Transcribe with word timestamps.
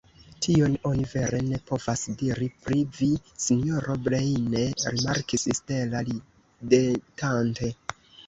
Tion 0.43 0.75
oni 0.91 1.03
vere 1.09 1.39
ne 1.49 1.57
povas 1.71 2.05
diri 2.21 2.47
pri 2.63 2.79
vi, 2.95 3.09
sinjoro 3.45 3.97
Breine, 4.07 4.63
rimarkis 4.95 5.47
Stella 5.59 6.01
ridetante. 6.11 7.71